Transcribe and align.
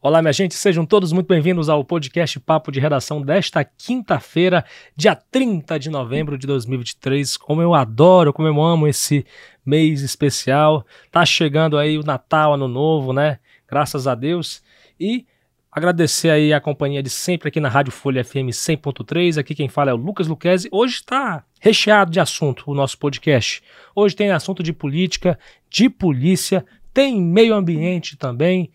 Olá, 0.00 0.22
minha 0.22 0.32
gente, 0.32 0.54
sejam 0.54 0.86
todos 0.86 1.10
muito 1.10 1.26
bem-vindos 1.26 1.68
ao 1.68 1.84
podcast 1.84 2.38
Papo 2.38 2.70
de 2.70 2.78
Redação 2.78 3.20
desta 3.20 3.64
quinta-feira, 3.64 4.64
dia 4.94 5.16
30 5.16 5.76
de 5.76 5.90
novembro 5.90 6.38
de 6.38 6.46
2023. 6.46 7.36
Como 7.36 7.60
eu 7.60 7.74
adoro, 7.74 8.32
como 8.32 8.46
eu 8.46 8.62
amo 8.62 8.86
esse 8.86 9.26
mês 9.66 10.02
especial. 10.02 10.86
Tá 11.10 11.26
chegando 11.26 11.76
aí 11.76 11.98
o 11.98 12.04
Natal, 12.04 12.54
Ano 12.54 12.68
Novo, 12.68 13.12
né? 13.12 13.40
Graças 13.68 14.06
a 14.06 14.14
Deus. 14.14 14.62
E 15.00 15.26
agradecer 15.68 16.30
aí 16.30 16.52
a 16.52 16.60
companhia 16.60 17.02
de 17.02 17.10
sempre 17.10 17.48
aqui 17.48 17.58
na 17.58 17.68
Rádio 17.68 17.90
Folha 17.90 18.22
FM 18.22 18.52
100.3. 18.52 19.36
Aqui 19.36 19.52
quem 19.52 19.68
fala 19.68 19.90
é 19.90 19.94
o 19.94 19.96
Lucas 19.96 20.28
Luquezzi. 20.28 20.68
Hoje 20.70 20.94
está 20.94 21.42
recheado 21.60 22.12
de 22.12 22.20
assunto 22.20 22.62
o 22.68 22.74
nosso 22.74 22.96
podcast. 22.98 23.64
Hoje 23.96 24.14
tem 24.14 24.30
assunto 24.30 24.62
de 24.62 24.72
política, 24.72 25.36
de 25.68 25.90
polícia, 25.90 26.64
tem 26.94 27.20
meio 27.20 27.52
ambiente 27.52 28.16
também 28.16 28.70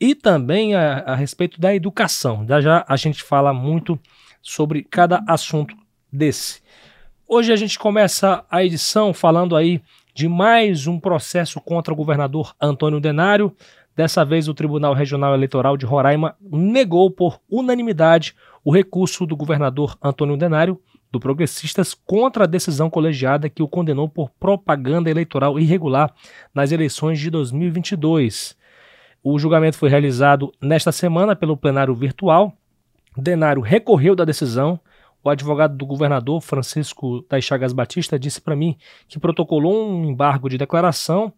e 0.00 0.14
também 0.14 0.74
a, 0.74 0.98
a 0.98 1.14
respeito 1.14 1.60
da 1.60 1.74
educação. 1.74 2.44
Já 2.46 2.60
já 2.60 2.84
a 2.88 2.96
gente 2.96 3.22
fala 3.22 3.52
muito 3.52 3.98
sobre 4.42 4.82
cada 4.82 5.22
assunto 5.26 5.74
desse. 6.12 6.62
Hoje 7.26 7.52
a 7.52 7.56
gente 7.56 7.78
começa 7.78 8.44
a 8.50 8.64
edição 8.64 9.14
falando 9.14 9.56
aí 9.56 9.80
de 10.14 10.28
mais 10.28 10.86
um 10.86 11.00
processo 11.00 11.60
contra 11.60 11.92
o 11.92 11.96
governador 11.96 12.54
Antônio 12.60 13.00
Denário. 13.00 13.54
Dessa 13.96 14.24
vez, 14.24 14.48
o 14.48 14.54
Tribunal 14.54 14.92
Regional 14.92 15.34
Eleitoral 15.34 15.76
de 15.76 15.86
Roraima 15.86 16.36
negou 16.40 17.10
por 17.10 17.40
unanimidade 17.48 18.34
o 18.62 18.72
recurso 18.72 19.24
do 19.24 19.36
governador 19.36 19.96
Antônio 20.02 20.36
Denário, 20.36 20.80
do 21.10 21.20
Progressistas, 21.20 21.94
contra 21.94 22.44
a 22.44 22.46
decisão 22.46 22.90
colegiada 22.90 23.48
que 23.48 23.62
o 23.62 23.68
condenou 23.68 24.08
por 24.08 24.30
propaganda 24.30 25.10
eleitoral 25.10 25.58
irregular 25.58 26.12
nas 26.52 26.72
eleições 26.72 27.18
de 27.18 27.30
2022. 27.30 28.56
O 29.26 29.38
julgamento 29.38 29.78
foi 29.78 29.88
realizado 29.88 30.52
nesta 30.60 30.92
semana 30.92 31.34
pelo 31.34 31.56
plenário 31.56 31.94
virtual. 31.94 32.52
Denário 33.16 33.62
recorreu 33.62 34.14
da 34.14 34.22
decisão. 34.22 34.78
O 35.22 35.30
advogado 35.30 35.74
do 35.74 35.86
governador, 35.86 36.42
Francisco 36.42 37.24
das 37.26 37.42
Chagas 37.42 37.72
Batista, 37.72 38.18
disse 38.18 38.38
para 38.38 38.54
mim 38.54 38.76
que 39.08 39.18
protocolou 39.18 39.88
um 39.88 40.04
embargo 40.04 40.50
de 40.50 40.58
declaração 40.58 41.32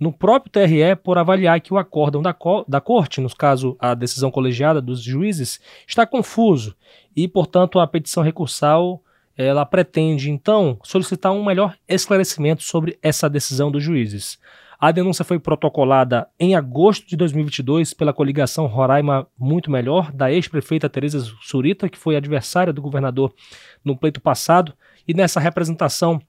no 0.00 0.10
próprio 0.14 0.50
TRE 0.50 0.96
por 0.96 1.18
avaliar 1.18 1.60
que 1.60 1.74
o 1.74 1.76
acórdão 1.76 2.22
da, 2.22 2.32
co 2.32 2.64
da 2.66 2.80
corte, 2.80 3.20
no 3.20 3.28
caso 3.36 3.76
a 3.78 3.92
decisão 3.92 4.30
colegiada 4.30 4.80
dos 4.80 5.02
juízes, 5.02 5.60
está 5.86 6.06
confuso 6.06 6.74
e, 7.14 7.28
portanto, 7.28 7.78
a 7.78 7.86
petição 7.86 8.22
recursal 8.22 9.02
ela 9.36 9.66
pretende 9.66 10.30
então 10.30 10.78
solicitar 10.82 11.32
um 11.32 11.44
melhor 11.44 11.76
esclarecimento 11.86 12.62
sobre 12.62 12.98
essa 13.02 13.28
decisão 13.28 13.70
dos 13.70 13.82
juízes. 13.82 14.38
A 14.78 14.92
denúncia 14.92 15.24
foi 15.24 15.38
protocolada 15.38 16.28
em 16.38 16.54
agosto 16.54 17.08
de 17.08 17.16
2022 17.16 17.94
pela 17.94 18.12
coligação 18.12 18.66
Roraima 18.66 19.26
Muito 19.38 19.70
Melhor, 19.70 20.12
da 20.12 20.30
ex-prefeita 20.30 20.88
Tereza 20.88 21.24
Surita, 21.40 21.88
que 21.88 21.96
foi 21.96 22.14
adversária 22.14 22.72
do 22.72 22.82
governador 22.82 23.34
no 23.82 23.96
pleito 23.96 24.20
passado, 24.20 24.74
e 25.08 25.14
nessa 25.14 25.40
representação, 25.40 26.20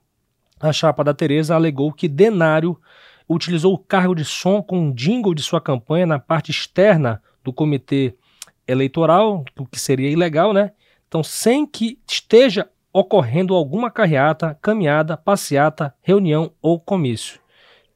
a 0.60 0.72
chapa 0.72 1.04
da 1.04 1.14
Tereza 1.14 1.56
alegou 1.56 1.92
que 1.92 2.08
Denário 2.08 2.80
utilizou 3.30 3.74
o 3.74 3.78
cargo 3.78 4.16
de 4.16 4.24
som 4.24 4.62
com 4.62 4.80
um 4.80 4.94
jingle 4.94 5.34
de 5.34 5.44
sua 5.44 5.60
campanha 5.60 6.06
na 6.06 6.18
parte 6.18 6.50
externa 6.50 7.22
do 7.44 7.52
comitê 7.52 8.16
eleitoral, 8.66 9.44
o 9.58 9.66
que 9.66 9.80
seria 9.80 10.10
ilegal, 10.10 10.54
né? 10.54 10.72
Então, 11.08 11.22
sem 11.22 11.66
que 11.66 12.00
esteja 12.08 12.70
ocorrendo 12.94 13.54
alguma 13.54 13.92
carreata, 13.92 14.58
caminhada, 14.62 15.18
passeata, 15.18 15.94
reunião 16.02 16.52
ou 16.62 16.80
comício. 16.80 17.40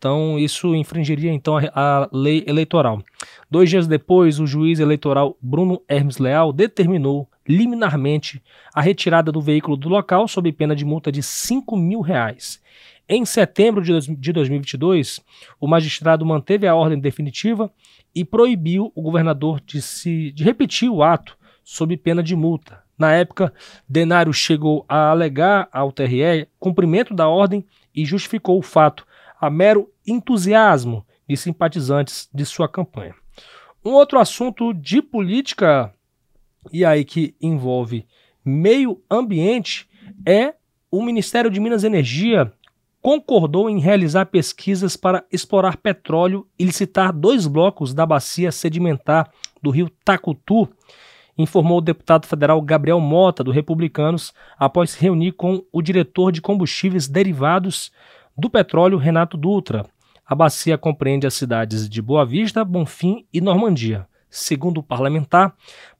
Então, 0.01 0.39
isso 0.39 0.73
infringiria 0.73 1.31
então 1.31 1.59
a, 1.75 2.09
lei 2.11 2.43
eleitoral. 2.47 3.03
Dois 3.51 3.69
dias 3.69 3.85
depois, 3.85 4.39
o 4.39 4.47
juiz 4.47 4.79
eleitoral 4.79 5.37
Bruno 5.39 5.79
Hermes 5.87 6.17
Leal 6.17 6.51
determinou 6.51 7.29
liminarmente 7.47 8.41
a 8.73 8.81
retirada 8.81 9.31
do 9.31 9.39
veículo 9.39 9.77
do 9.77 9.87
local 9.87 10.27
sob 10.27 10.51
pena 10.53 10.75
de 10.75 10.83
multa 10.83 11.11
de 11.11 11.21
5 11.21 11.77
mil 11.77 12.01
reais. 12.01 12.59
Em 13.07 13.23
setembro 13.25 13.83
de, 13.83 14.15
de 14.15 14.33
2022, 14.33 15.19
o 15.59 15.67
magistrado 15.67 16.25
manteve 16.25 16.65
a 16.65 16.73
ordem 16.73 16.99
definitiva 16.99 17.71
e 18.15 18.25
proibiu 18.25 18.91
o 18.95 19.03
governador 19.03 19.61
de, 19.63 19.83
se, 19.83 20.31
de 20.31 20.43
repetir 20.43 20.89
o 20.89 21.03
ato 21.03 21.37
sob 21.63 21.95
pena 21.95 22.23
de 22.23 22.35
multa. 22.35 22.81
Na 22.97 23.13
época, 23.13 23.53
Denário 23.87 24.33
chegou 24.33 24.83
a 24.89 25.11
alegar 25.11 25.69
ao 25.71 25.91
TRE 25.91 26.47
cumprimento 26.59 27.13
da 27.13 27.27
ordem 27.27 27.63
e 27.93 28.03
justificou 28.03 28.57
o 28.57 28.63
fato 28.63 29.05
a 29.41 29.49
mero 29.49 29.91
entusiasmo 30.05 31.03
de 31.27 31.35
simpatizantes 31.35 32.29
de 32.31 32.45
sua 32.45 32.69
campanha. 32.69 33.15
Um 33.83 33.91
outro 33.93 34.19
assunto 34.19 34.71
de 34.71 35.01
política, 35.01 35.91
e 36.71 36.85
aí 36.85 37.03
que 37.03 37.35
envolve 37.41 38.05
meio 38.45 39.01
ambiente, 39.09 39.89
é 40.23 40.53
o 40.91 41.01
Ministério 41.01 41.49
de 41.49 41.59
Minas 41.59 41.83
e 41.83 41.87
Energia 41.87 42.53
concordou 43.01 43.67
em 43.67 43.79
realizar 43.79 44.27
pesquisas 44.27 44.95
para 44.95 45.25
explorar 45.31 45.77
petróleo 45.77 46.45
e 46.59 46.63
licitar 46.63 47.11
dois 47.11 47.47
blocos 47.47 47.95
da 47.95 48.05
bacia 48.05 48.51
sedimentar 48.51 49.31
do 49.59 49.71
rio 49.71 49.89
Tacutu, 50.05 50.69
informou 51.35 51.79
o 51.79 51.81
deputado 51.81 52.27
federal 52.27 52.61
Gabriel 52.61 52.99
Mota, 52.99 53.43
do 53.43 53.49
Republicanos, 53.49 54.31
após 54.59 54.91
se 54.91 55.01
reunir 55.01 55.31
com 55.31 55.63
o 55.71 55.81
diretor 55.81 56.31
de 56.31 56.41
combustíveis 56.41 57.07
derivados 57.07 57.91
do 58.41 58.49
petróleo 58.49 58.97
Renato 58.97 59.37
Dutra. 59.37 59.85
A 60.25 60.33
bacia 60.33 60.75
compreende 60.75 61.27
as 61.27 61.35
cidades 61.35 61.87
de 61.87 62.01
Boa 62.01 62.25
Vista, 62.25 62.65
Bonfim 62.65 63.23
e 63.31 63.39
Normandia. 63.39 64.07
Segundo 64.31 64.79
o 64.79 64.83
parlamentar, 64.83 65.53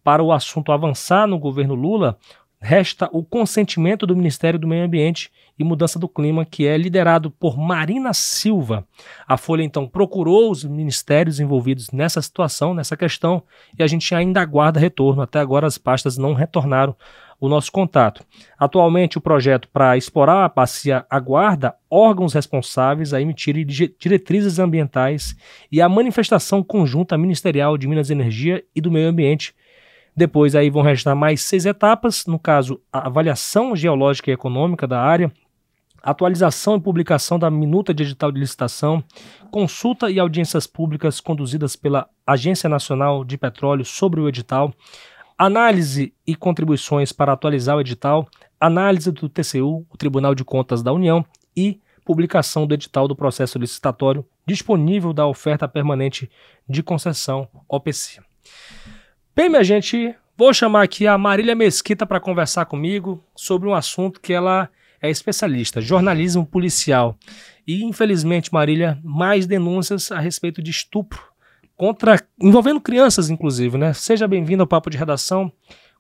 para 0.04 0.24
o 0.24 0.32
assunto 0.32 0.72
avançar 0.72 1.28
no 1.28 1.38
governo 1.38 1.76
Lula, 1.76 2.18
resta 2.60 3.08
o 3.12 3.24
consentimento 3.24 4.08
do 4.08 4.16
Ministério 4.16 4.58
do 4.58 4.68
Meio 4.68 4.86
Ambiente 4.86 5.30
e 5.60 5.64
Mudança 5.64 6.00
do 6.00 6.10
Clima, 6.10 6.44
que 6.44 6.66
é 6.66 6.76
liderado 6.76 7.30
por 7.30 7.56
Marina 7.60 8.12
Silva. 8.12 8.88
A 9.28 9.38
Folha 9.38 9.62
então 9.62 9.88
procurou 9.88 10.50
os 10.50 10.64
ministérios 10.64 11.40
envolvidos 11.40 11.92
nessa 11.92 12.24
situação, 12.24 12.74
nessa 12.74 12.98
questão, 12.98 13.44
e 13.78 13.84
a 13.84 13.88
gente 13.88 14.16
ainda 14.16 14.42
aguarda 14.42 14.80
retorno. 14.80 15.22
Até 15.22 15.38
agora 15.38 15.68
as 15.68 15.78
pastas 15.78 16.18
não 16.18 16.34
retornaram 16.34 16.96
o 17.42 17.50
nosso 17.50 17.72
contato. 17.72 18.24
Atualmente, 18.58 19.18
o 19.18 19.22
projeto 19.22 19.68
para 19.68 19.98
explorar 19.98 20.46
a 20.46 20.50
bacia 20.50 21.06
aguarda 21.10 21.76
órgãos 21.90 22.34
responsáveis 22.34 23.14
a 23.14 23.20
emitirem 23.20 23.66
diretrizes 23.66 24.60
ambientais 24.60 25.36
e 25.70 25.82
a 25.82 25.90
manifestação 25.90 26.64
conjunta 26.64 27.18
ministerial 27.18 27.78
de 27.78 27.88
Minas 27.88 28.10
Energia 28.10 28.64
e 28.74 28.80
do 28.80 28.92
Meio 28.92 29.10
Ambiente 29.10 29.54
depois 30.16 30.56
aí 30.56 30.70
vão 30.70 30.82
restar 30.82 31.16
mais 31.16 31.42
seis 31.42 31.66
etapas, 31.66 32.26
no 32.26 32.38
caso, 32.38 32.82
a 32.92 33.08
avaliação 33.08 33.76
geológica 33.76 34.30
e 34.30 34.34
econômica 34.34 34.86
da 34.86 35.00
área, 35.00 35.32
atualização 36.04 36.76
e 36.76 36.82
publicação 36.82 37.40
da 37.40 37.50
minuta 37.50 37.94
digital 37.94 38.32
de 38.32 38.40
licitação, 38.40 39.04
consulta 39.50 40.10
e 40.10 40.20
audiências 40.20 40.68
públicas 40.68 41.20
conduzidas 41.20 41.76
pela 41.76 42.10
Agência 42.26 42.68
Nacional 42.68 43.24
de 43.24 43.38
Petróleo 43.38 43.86
sobre 43.86 44.20
o 44.20 44.28
edital, 44.28 44.74
análise 45.46 46.14
e 46.26 46.36
contribuições 46.36 47.12
para 47.12 47.34
atualizar 47.34 47.76
o 47.76 47.82
edital, 47.82 48.30
análise 48.60 49.12
do 49.12 49.28
TCU, 49.28 49.88
o 49.90 49.98
Tribunal 49.98 50.36
de 50.36 50.46
Contas 50.46 50.84
da 50.84 50.94
União, 50.94 51.26
e 51.58 51.82
publicação 52.06 52.68
do 52.68 52.76
edital 52.76 53.08
do 53.08 53.16
processo 53.16 53.58
licitatório 53.58 54.24
disponível 54.46 55.12
da 55.12 55.26
oferta 55.26 55.68
permanente 55.68 56.30
de 56.70 56.84
concessão 56.84 57.48
OPC. 57.68 58.22
Bem, 59.36 59.50
minha 59.50 59.64
gente, 59.64 60.16
vou 60.38 60.54
chamar 60.54 60.84
aqui 60.84 61.08
a 61.08 61.18
Marília 61.18 61.56
Mesquita 61.56 62.06
para 62.06 62.20
conversar 62.20 62.66
comigo 62.66 63.24
sobre 63.36 63.68
um 63.68 63.74
assunto 63.74 64.22
que 64.22 64.34
ela 64.34 64.70
é 65.02 65.10
especialista, 65.10 65.82
jornalismo 65.82 66.46
policial. 66.46 67.18
E 67.66 67.84
infelizmente, 67.84 68.54
Marília, 68.54 69.00
mais 69.04 69.48
denúncias 69.48 70.12
a 70.12 70.20
respeito 70.20 70.62
de 70.62 70.70
estupro 70.70 71.31
contra 71.82 72.24
envolvendo 72.40 72.80
crianças 72.80 73.32
inclusive, 73.32 73.76
né? 73.76 73.92
Seja 73.92 74.28
bem-vindo 74.28 74.62
ao 74.62 74.68
papo 74.68 74.88
de 74.88 75.00
redação. 75.00 75.52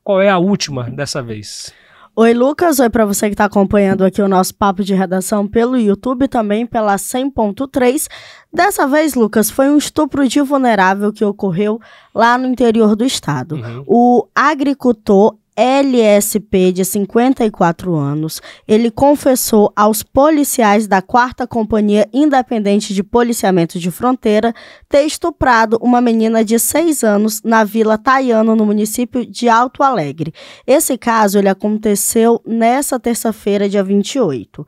Qual 0.04 0.22
é 0.22 0.30
a 0.30 0.38
última 0.38 0.84
dessa 0.92 1.24
vez? 1.24 1.74
Oi, 2.16 2.36
Lucas. 2.36 2.80
Oi 2.80 2.88
para 2.88 3.04
você 3.04 3.26
que 3.26 3.34
está 3.34 3.46
acompanhando 3.46 4.06
aqui 4.06 4.22
o 4.22 4.28
nosso 4.28 4.54
papo 4.54 4.84
de 4.84 4.94
redação 4.94 5.48
pelo 5.48 5.76
YouTube, 5.80 6.28
também 6.28 6.68
pela 6.68 6.98
100.3. 6.98 8.08
Dessa 8.54 8.86
vez, 8.86 9.16
Lucas, 9.16 9.50
foi 9.50 9.72
um 9.72 9.78
estupro 9.78 10.28
de 10.28 10.40
vulnerável 10.42 11.12
que 11.12 11.26
ocorreu 11.26 11.80
lá 12.14 12.38
no 12.38 12.46
interior 12.46 12.96
do 12.96 13.04
estado. 13.04 13.56
Uhum. 13.56 13.84
O 13.88 14.28
agricultor 14.36 15.36
LSP, 15.62 16.72
de 16.72 16.84
54 16.84 17.94
anos, 17.94 18.42
ele 18.68 18.90
confessou 18.90 19.72
aos 19.76 20.02
policiais 20.02 20.88
da 20.88 21.04
4 21.04 21.48
Companhia 21.48 22.10
Independente 22.12 22.96
de 22.96 23.04
Policiamento 23.04 23.78
de 23.78 23.92
Fronteira 23.92 24.56
ter 24.90 25.04
estuprado 25.04 25.78
uma 25.80 26.02
menina 26.02 26.44
de 26.44 26.58
6 26.58 27.04
anos 27.04 27.44
na 27.44 27.64
Vila 27.64 27.96
Taiano, 27.96 28.56
no 28.56 28.66
município 28.66 29.24
de 29.24 29.48
Alto 29.50 29.84
Alegre. 29.84 30.34
Esse 30.66 30.98
caso 30.98 31.38
ele 31.38 31.50
aconteceu 31.50 32.42
nessa 32.44 33.00
terça-feira, 33.00 33.70
dia 33.70 33.84
28. 33.84 34.66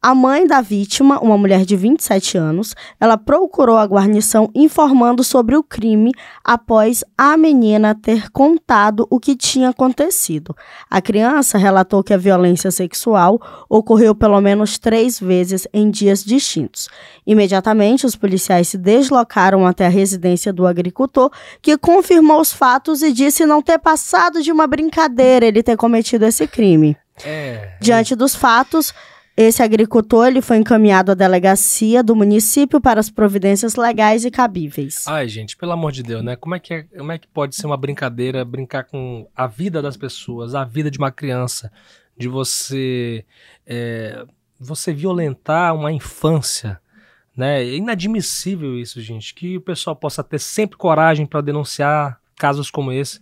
A 0.00 0.14
mãe 0.14 0.46
da 0.46 0.60
vítima, 0.60 1.18
uma 1.20 1.36
mulher 1.36 1.64
de 1.64 1.74
27 1.74 2.38
anos, 2.38 2.72
ela 3.00 3.18
procurou 3.18 3.76
a 3.76 3.84
guarnição 3.84 4.48
informando 4.54 5.24
sobre 5.24 5.56
o 5.56 5.62
crime 5.62 6.12
após 6.44 7.02
a 7.16 7.36
menina 7.36 7.96
ter 7.96 8.30
contado 8.30 9.08
o 9.10 9.18
que 9.18 9.34
tinha 9.34 9.70
acontecido. 9.70 10.54
A 10.88 11.02
criança 11.02 11.58
relatou 11.58 12.04
que 12.04 12.14
a 12.14 12.16
violência 12.16 12.70
sexual 12.70 13.40
ocorreu 13.68 14.14
pelo 14.14 14.40
menos 14.40 14.78
três 14.78 15.18
vezes 15.18 15.66
em 15.74 15.90
dias 15.90 16.22
distintos. 16.24 16.88
Imediatamente, 17.26 18.06
os 18.06 18.14
policiais 18.14 18.68
se 18.68 18.78
deslocaram 18.78 19.66
até 19.66 19.86
a 19.86 19.90
residência 19.90 20.52
do 20.52 20.64
agricultor, 20.64 21.28
que 21.60 21.76
confirmou 21.76 22.40
os 22.40 22.52
fatos 22.52 23.02
e 23.02 23.12
disse 23.12 23.44
não 23.44 23.60
ter 23.60 23.80
passado 23.80 24.42
de 24.42 24.52
uma 24.52 24.68
brincadeira 24.68 25.44
ele 25.44 25.60
ter 25.60 25.76
cometido 25.76 26.24
esse 26.24 26.46
crime. 26.46 26.96
É. 27.24 27.72
Diante 27.80 28.14
dos 28.14 28.36
fatos, 28.36 28.94
esse 29.40 29.62
agricultor 29.62 30.26
ele 30.26 30.42
foi 30.42 30.56
encaminhado 30.56 31.12
à 31.12 31.14
delegacia 31.14 32.02
do 32.02 32.16
município 32.16 32.80
para 32.80 32.98
as 32.98 33.08
providências 33.08 33.76
legais 33.76 34.24
e 34.24 34.32
cabíveis. 34.32 35.04
Ai, 35.06 35.28
gente, 35.28 35.56
pelo 35.56 35.70
amor 35.70 35.92
de 35.92 36.02
Deus, 36.02 36.24
né? 36.24 36.34
Como 36.34 36.56
é 36.56 36.58
que, 36.58 36.74
é, 36.74 36.82
como 36.82 37.12
é 37.12 37.18
que 37.18 37.28
pode 37.28 37.54
ser 37.54 37.66
uma 37.66 37.76
brincadeira 37.76 38.44
brincar 38.44 38.82
com 38.82 39.28
a 39.36 39.46
vida 39.46 39.80
das 39.80 39.96
pessoas, 39.96 40.56
a 40.56 40.64
vida 40.64 40.90
de 40.90 40.98
uma 40.98 41.12
criança, 41.12 41.70
de 42.16 42.26
você, 42.26 43.24
é, 43.64 44.26
você 44.58 44.92
violentar 44.92 45.72
uma 45.72 45.92
infância, 45.92 46.80
né? 47.36 47.62
É 47.62 47.76
inadmissível 47.76 48.76
isso, 48.76 49.00
gente. 49.00 49.32
Que 49.32 49.56
o 49.56 49.60
pessoal 49.60 49.94
possa 49.94 50.24
ter 50.24 50.40
sempre 50.40 50.76
coragem 50.76 51.24
para 51.24 51.40
denunciar 51.40 52.20
casos 52.34 52.72
como 52.72 52.90
esse, 52.90 53.20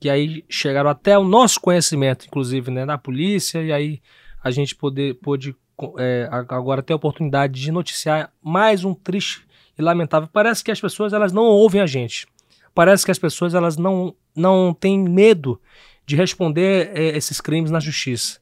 que 0.00 0.10
aí 0.10 0.44
chegaram 0.48 0.90
até 0.90 1.16
o 1.16 1.22
nosso 1.22 1.60
conhecimento, 1.60 2.26
inclusive, 2.26 2.68
né, 2.68 2.84
da 2.84 2.98
polícia, 2.98 3.62
e 3.62 3.72
aí 3.72 4.00
a 4.46 4.50
gente 4.52 4.76
poder, 4.76 5.14
pôde 5.14 5.56
é, 5.98 6.28
agora 6.30 6.80
ter 6.80 6.92
a 6.92 6.96
oportunidade 6.96 7.60
de 7.60 7.72
noticiar 7.72 8.32
mais 8.40 8.84
um 8.84 8.94
triste 8.94 9.44
e 9.76 9.82
lamentável. 9.82 10.28
Parece 10.32 10.62
que 10.62 10.70
as 10.70 10.80
pessoas 10.80 11.12
elas 11.12 11.32
não 11.32 11.42
ouvem 11.42 11.80
a 11.80 11.86
gente. 11.86 12.28
Parece 12.72 13.04
que 13.04 13.10
as 13.10 13.18
pessoas 13.18 13.54
elas 13.54 13.76
não, 13.76 14.14
não 14.36 14.72
têm 14.72 15.00
medo 15.00 15.60
de 16.06 16.14
responder 16.14 16.92
é, 16.94 17.16
esses 17.16 17.40
crimes 17.40 17.72
na 17.72 17.80
justiça. 17.80 18.38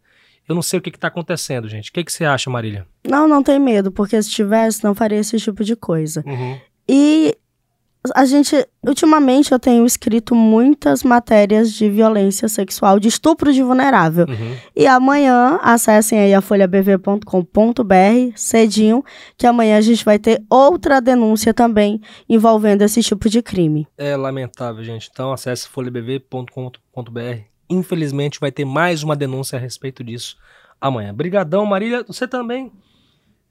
Eu 0.47 0.55
não 0.55 0.61
sei 0.61 0.79
o 0.79 0.83
que 0.83 0.91
está 0.91 1.09
acontecendo, 1.09 1.71
gente. 1.71 1.89
O 1.89 1.93
que, 1.95 2.05
que 2.05 2.13
você 2.13 2.27
acha, 2.27 2.51
Marília? 2.51 2.87
Não, 3.09 3.27
não 3.27 3.43
tem 3.43 3.59
medo, 3.59 3.91
porque 3.91 4.23
se 4.23 4.31
tivesse, 4.31 4.85
não 4.85 4.95
faria 4.95 5.19
esse 5.19 5.39
tipo 5.39 5.65
de 5.65 5.75
coisa. 5.75 6.23
Uhum. 6.27 6.61
E 6.87 7.35
a 8.15 8.25
gente, 8.27 8.55
ultimamente, 8.87 9.53
eu 9.53 9.59
tenho 9.59 9.87
escrito 9.87 10.35
muitas 10.35 11.03
matérias 11.03 11.73
de 11.73 11.89
violência 11.89 12.49
sexual, 12.49 12.99
de 12.99 13.09
estupro 13.09 13.53
de 13.53 13.63
vulnerável. 13.63 14.27
Uhum. 14.29 14.57
E 14.77 14.87
amanhã, 14.87 15.59
acessem 15.63 16.19
aí 16.19 16.35
a 16.35 16.41
folhabv.com.br, 16.41 17.25
cedinho, 18.37 19.03
que 19.39 19.47
amanhã 19.47 19.79
a 19.79 19.81
gente 19.81 20.05
vai 20.05 20.19
ter 20.19 20.43
outra 20.51 21.01
denúncia 21.01 21.55
também 21.55 22.01
envolvendo 22.29 22.83
esse 22.83 23.03
tipo 23.03 23.29
de 23.29 23.41
crime. 23.41 23.87
É 23.97 24.17
lamentável, 24.17 24.85
gente. 24.85 25.09
Então, 25.11 25.33
acesse 25.33 25.69
folhabv.com.br. 25.69 27.41
Infelizmente, 27.71 28.39
vai 28.39 28.53
ter 28.53 28.67
mais 28.67 29.03
uma 29.03 29.17
denúncia 29.17 29.57
a 29.57 29.61
respeito 29.61 30.05
disso 30.05 30.37
amanhã. 30.79 31.15
Brigadão, 31.15 31.65
Marília. 31.65 32.05
Você 32.07 32.29
também 32.29 32.71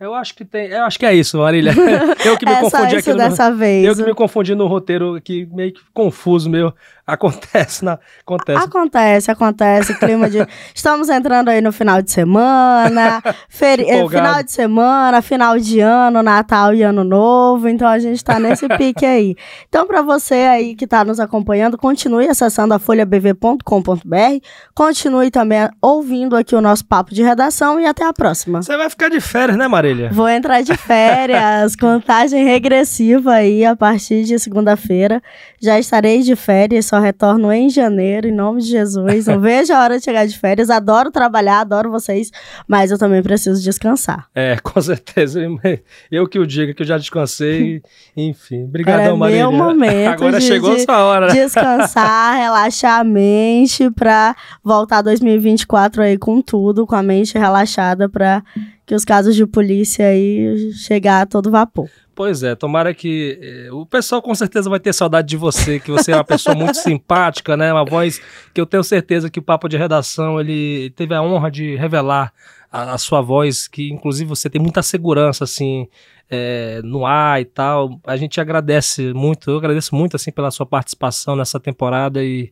eu 0.03 0.13
acho 0.13 0.35
que 0.35 0.44
tem. 0.44 0.67
Eu 0.67 0.83
acho 0.83 1.00
que 1.00 1.05
é 1.05 1.13
isso, 1.13 1.38
Marília. 1.38 1.73
Eu 2.25 2.38
que 2.38 2.45
me 2.45 2.51
é 2.51 2.59
confundi 2.59 2.97
aqui. 2.97 3.11
No, 3.11 3.17
dessa 3.17 3.51
vez. 3.51 3.85
Eu 3.85 3.95
que 3.95 4.03
me 4.03 4.13
confundi 4.13 4.53
no 4.53 4.67
roteiro 4.67 5.15
aqui, 5.15 5.47
meio 5.51 5.73
que 5.73 5.81
confuso 5.94 6.50
meu. 6.50 6.73
Acontece, 7.05 7.83
na, 7.83 8.00
acontece. 8.21 8.63
Acontece, 8.63 9.31
acontece. 9.31 10.00
Clima 10.00 10.29
de. 10.29 10.45
Estamos 10.73 11.09
entrando 11.09 11.50
aí 11.50 11.61
no 11.61 11.71
final 11.71 12.01
de 12.01 12.09
semana, 12.11 13.21
feri... 13.50 13.85
final 14.09 14.41
de 14.41 14.51
semana, 14.51 15.21
final 15.21 15.59
de 15.59 15.81
ano, 15.81 16.23
Natal 16.23 16.73
e 16.73 16.81
Ano 16.81 17.03
Novo. 17.03 17.67
Então 17.67 17.88
a 17.88 17.99
gente 17.99 18.23
tá 18.23 18.39
nesse 18.39 18.67
pique 18.77 19.06
aí. 19.06 19.35
Então, 19.67 19.85
para 19.85 20.01
você 20.01 20.35
aí 20.35 20.75
que 20.75 20.88
tá 20.88 21.03
nos 21.03 21.19
acompanhando, 21.19 21.77
continue 21.77 22.27
acessando 22.27 22.73
a 22.73 22.79
folhabv.com.br. 22.79 24.39
Continue 24.73 25.29
também 25.29 25.69
ouvindo 25.81 26.38
aqui 26.38 26.56
o 26.56 26.61
nosso 26.61 26.85
papo 26.85 27.13
de 27.13 27.21
redação 27.21 27.79
e 27.79 27.85
até 27.85 28.06
a 28.06 28.13
próxima. 28.13 28.61
Você 28.61 28.77
vai 28.77 28.89
ficar 28.89 29.09
de 29.09 29.19
férias, 29.19 29.57
né, 29.57 29.67
Marília? 29.67 29.93
Vou 30.12 30.30
entrar 30.30 30.62
de 30.62 30.75
férias, 30.75 31.75
contagem 31.78 32.45
regressiva 32.45 33.34
aí 33.34 33.66
a 33.66 33.75
partir 33.75 34.24
de 34.24 34.38
segunda-feira. 34.40 35.22
Já 35.62 35.80
estarei 35.80 36.22
de 36.22 36.36
férias 36.36 36.86
só 36.86 37.00
retorno 37.00 37.51
em 37.51 37.69
janeiro, 37.69 38.28
em 38.28 38.31
nome 38.31 38.62
de 38.62 38.68
Jesus. 38.68 39.28
Não 39.28 39.40
vejo 39.42 39.74
a 39.74 39.81
hora 39.81 39.98
de 39.98 40.04
chegar 40.04 40.25
de 40.25 40.38
férias. 40.38 40.69
Adoro 40.69 41.12
trabalhar, 41.12 41.62
adoro 41.62 41.90
vocês, 41.90 42.31
mas 42.68 42.92
eu 42.92 42.98
também 42.98 43.22
preciso 43.22 43.62
descansar. 43.62 44.28
É, 44.36 44.57
com 44.62 44.81
certeza. 44.81 45.40
Eu 46.12 46.28
que 46.28 46.40
o 46.40 46.45
diga 46.45 46.74
que 46.74 46.81
eu 46.81 46.86
já 46.86 46.98
descansei. 46.98 47.81
Enfim, 48.16 48.63
obrigadão, 48.66 49.18
Maria. 49.18 49.38
É 49.38 49.40
meu 49.40 49.51
momento 49.51 50.10
Agora 50.10 50.40
de, 50.40 50.45
chegou 50.45 50.75
de 50.75 50.81
essa 50.81 50.98
hora. 50.98 51.31
Descansar, 51.31 52.38
relaxar 52.38 53.00
a 53.00 53.04
mente 53.04 53.90
para 53.92 54.36
voltar 54.63 55.01
2024 55.01 56.04
aí 56.04 56.18
com 56.18 56.42
tudo, 56.42 56.86
com 56.86 56.95
a 56.95 57.04
mente 57.04 57.38
relaxada 57.38 58.07
para 58.07 58.44
que 58.85 58.94
os 58.94 59.06
casos 59.06 59.35
de 59.35 59.45
polícia 59.45 60.07
aí 60.07 60.71
chegar 60.74 61.21
a 61.21 61.25
todo 61.25 61.51
vapor. 61.51 61.89
Pois 62.15 62.44
é, 62.44 62.53
tomara 62.53 62.94
que. 62.94 63.39
Eh, 63.41 63.71
o 63.71 63.85
pessoal 63.85 64.21
com 64.21 64.35
certeza 64.35 64.69
vai 64.69 64.80
ter 64.80 64.94
saudade 64.94 65.27
de 65.27 65.38
você, 65.38 65.80
que 65.80 65.89
você 65.89 66.12
é 66.12 66.15
uma 66.15 66.24
pessoa 66.24 66.56
muito 66.56 66.77
simpática, 66.77 67.57
né? 67.57 67.74
Uma 67.74 67.85
voz 67.85 68.21
que 68.53 68.62
eu 68.62 68.65
tenho 68.68 68.83
certeza 68.83 69.31
que 69.31 69.39
o 69.39 69.44
Papo 69.44 69.68
de 69.68 69.77
Redação 69.77 70.39
ele 70.39 70.91
teve 70.91 71.15
a 71.15 71.24
honra 71.24 71.50
de 71.50 71.75
revelar 71.75 72.31
a, 72.71 72.94
a 72.94 72.97
sua 73.00 73.21
voz, 73.21 73.68
que 73.68 73.91
inclusive 73.91 74.30
você 74.30 74.47
tem 74.47 74.62
muita 74.62 74.83
segurança, 74.83 75.44
assim, 75.44 75.88
é, 76.30 76.81
no 76.83 77.03
ar 77.06 77.41
e 77.41 77.45
tal. 77.45 78.00
A 78.06 78.15
gente 78.15 78.39
agradece 78.39 79.12
muito, 79.13 79.50
eu 79.50 79.57
agradeço 79.57 79.95
muito, 79.95 80.15
assim, 80.15 80.31
pela 80.31 80.51
sua 80.51 80.68
participação 80.68 81.35
nessa 81.35 81.59
temporada 81.59 82.24
e 82.24 82.51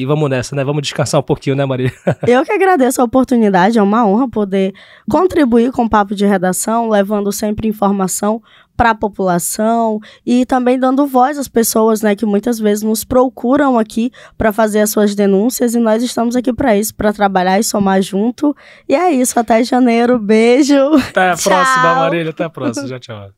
e 0.00 0.06
vamos 0.06 0.30
nessa, 0.30 0.56
né? 0.56 0.64
Vamos 0.64 0.80
descansar 0.80 1.20
um 1.20 1.22
pouquinho, 1.22 1.54
né, 1.54 1.66
Maria? 1.66 1.92
Eu 2.26 2.42
que 2.42 2.52
agradeço 2.52 3.02
a 3.02 3.04
oportunidade, 3.04 3.78
é 3.78 3.82
uma 3.82 4.06
honra 4.06 4.28
poder 4.30 4.72
contribuir 5.10 5.72
com 5.72 5.84
o 5.84 5.90
papo 5.90 6.14
de 6.14 6.24
redação, 6.24 6.88
levando 6.88 7.30
sempre 7.30 7.68
informação 7.68 8.42
para 8.74 8.92
a 8.92 8.94
população 8.94 10.00
e 10.24 10.46
também 10.46 10.78
dando 10.78 11.06
voz 11.06 11.36
às 11.36 11.48
pessoas, 11.48 12.00
né, 12.00 12.16
que 12.16 12.24
muitas 12.24 12.58
vezes 12.58 12.82
nos 12.82 13.04
procuram 13.04 13.78
aqui 13.78 14.10
para 14.38 14.54
fazer 14.54 14.80
as 14.80 14.88
suas 14.88 15.14
denúncias 15.14 15.74
e 15.74 15.78
nós 15.78 16.02
estamos 16.02 16.34
aqui 16.34 16.50
para 16.50 16.74
isso, 16.74 16.94
para 16.94 17.12
trabalhar 17.12 17.60
e 17.60 17.62
somar 17.62 18.00
junto. 18.00 18.56
E 18.88 18.94
é 18.94 19.10
isso, 19.10 19.38
até 19.38 19.62
janeiro, 19.62 20.18
beijo. 20.18 20.94
Até 21.10 21.32
a 21.32 21.36
tchau. 21.36 21.52
próxima, 21.52 21.94
Marília, 21.94 22.30
até 22.30 22.44
a 22.44 22.48
próxima, 22.48 22.86
já 22.86 22.98
tchau. 22.98 23.30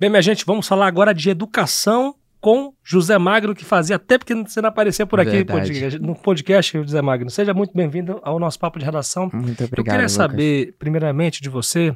Bem, 0.00 0.08
minha 0.08 0.22
gente, 0.22 0.46
vamos 0.46 0.66
falar 0.66 0.86
agora 0.86 1.12
de 1.12 1.28
educação 1.28 2.14
com 2.40 2.72
José 2.82 3.18
Magno, 3.18 3.54
que 3.54 3.64
fazia 3.64 3.96
até 3.96 4.16
porque 4.16 4.34
você 4.34 4.62
não 4.62 4.70
aparecia 4.70 5.06
por 5.06 5.20
aqui 5.20 5.44
podcast, 5.44 5.98
no 5.98 6.14
podcast, 6.14 6.78
José 6.78 7.02
Magno. 7.02 7.30
Seja 7.30 7.52
muito 7.52 7.72
bem-vindo 7.74 8.18
ao 8.22 8.38
nosso 8.38 8.58
papo 8.58 8.78
de 8.78 8.84
redação. 8.84 9.30
Muito 9.32 9.64
obrigado. 9.64 9.78
Eu 9.78 9.84
queria 9.84 9.98
Lucas. 9.98 10.12
saber, 10.12 10.74
primeiramente, 10.78 11.42
de 11.42 11.50
você, 11.50 11.94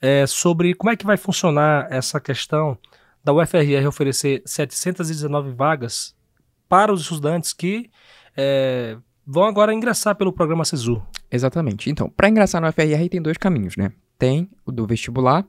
é, 0.00 0.26
sobre 0.26 0.74
como 0.74 0.90
é 0.90 0.96
que 0.96 1.06
vai 1.06 1.16
funcionar 1.16 1.88
essa 1.90 2.20
questão 2.20 2.76
da 3.24 3.32
UFRR 3.32 3.86
oferecer 3.88 4.42
719 4.44 5.50
vagas 5.52 6.14
para 6.68 6.92
os 6.92 7.00
estudantes 7.00 7.52
que 7.52 7.90
é, 8.36 8.96
vão 9.26 9.44
agora 9.44 9.72
ingressar 9.72 10.14
pelo 10.14 10.32
programa 10.32 10.64
SISU. 10.64 11.02
Exatamente. 11.30 11.90
Então, 11.90 12.08
para 12.08 12.28
ingressar 12.28 12.60
no 12.60 12.68
UFRR 12.68 13.08
tem 13.10 13.20
dois 13.22 13.38
caminhos, 13.38 13.76
né? 13.76 13.90
Tem 14.18 14.48
o 14.64 14.70
do 14.70 14.86
vestibular, 14.86 15.44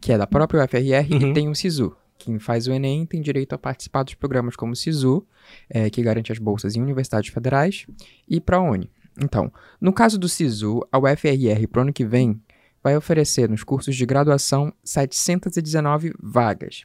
que 0.00 0.12
é 0.12 0.18
da 0.18 0.26
própria 0.26 0.64
UFRR, 0.64 1.12
uhum. 1.12 1.30
e 1.30 1.34
tem 1.34 1.48
o 1.48 1.54
SISU, 1.54 1.94
quem 2.18 2.38
faz 2.38 2.66
o 2.66 2.72
Enem 2.72 3.06
tem 3.06 3.22
direito 3.22 3.54
a 3.54 3.58
participar 3.58 4.02
dos 4.02 4.14
programas 4.14 4.56
como 4.56 4.72
o 4.72 4.76
SISU, 4.76 5.26
é, 5.70 5.88
que 5.88 6.02
garante 6.02 6.32
as 6.32 6.38
bolsas 6.38 6.76
em 6.76 6.82
universidades 6.82 7.32
federais, 7.32 7.86
e 8.28 8.40
ProUni. 8.40 8.90
Então, 9.20 9.52
no 9.80 9.92
caso 9.92 10.18
do 10.18 10.28
SISU, 10.28 10.86
a 10.92 10.98
UFRR 10.98 11.66
para 11.70 11.80
o 11.80 11.82
ano 11.82 11.92
que 11.92 12.04
vem 12.04 12.40
vai 12.82 12.96
oferecer 12.96 13.48
nos 13.48 13.64
cursos 13.64 13.96
de 13.96 14.06
graduação 14.06 14.72
719 14.84 16.12
vagas. 16.20 16.84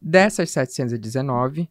Dessas 0.00 0.50
719, 0.50 1.68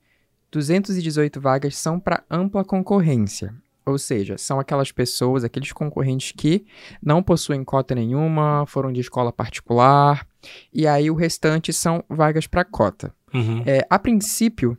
218 0.51 1.39
vagas 1.39 1.77
são 1.77 1.99
para 1.99 2.23
ampla 2.29 2.63
concorrência, 2.63 3.53
ou 3.85 3.97
seja, 3.97 4.37
são 4.37 4.59
aquelas 4.59 4.91
pessoas, 4.91 5.43
aqueles 5.43 5.71
concorrentes 5.71 6.31
que 6.31 6.65
não 7.01 7.23
possuem 7.23 7.63
cota 7.63 7.95
nenhuma, 7.95 8.65
foram 8.67 8.91
de 8.91 9.01
escola 9.01 9.31
particular, 9.31 10.27
e 10.73 10.87
aí 10.87 11.09
o 11.09 11.15
restante 11.15 11.73
são 11.73 12.03
vagas 12.09 12.47
para 12.47 12.63
cota. 12.63 13.13
Uhum. 13.33 13.63
É, 13.65 13.85
a 13.89 13.99
princípio, 13.99 14.77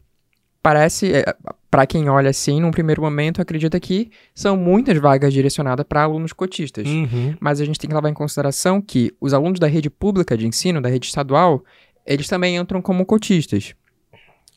parece, 0.62 1.12
é, 1.12 1.24
para 1.70 1.86
quem 1.86 2.08
olha 2.08 2.30
assim, 2.30 2.60
num 2.60 2.70
primeiro 2.70 3.02
momento, 3.02 3.40
acredita 3.40 3.78
que 3.78 4.10
são 4.34 4.56
muitas 4.56 4.98
vagas 4.98 5.32
direcionadas 5.32 5.86
para 5.88 6.02
alunos 6.02 6.32
cotistas. 6.32 6.86
Uhum. 6.86 7.36
Mas 7.40 7.60
a 7.60 7.64
gente 7.64 7.78
tem 7.78 7.88
que 7.88 7.94
levar 7.94 8.08
em 8.08 8.14
consideração 8.14 8.80
que 8.80 9.14
os 9.20 9.32
alunos 9.32 9.60
da 9.60 9.66
rede 9.66 9.88
pública 9.88 10.36
de 10.36 10.46
ensino, 10.46 10.80
da 10.80 10.88
rede 10.88 11.06
estadual, 11.06 11.64
eles 12.06 12.28
também 12.28 12.56
entram 12.56 12.82
como 12.82 13.06
cotistas. 13.06 13.74